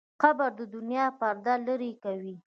[0.21, 2.35] قبر د دنیا پرده لرې کوي.